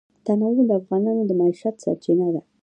[0.25, 2.41] تنوع د افغانانو د معیشت سرچینه ده.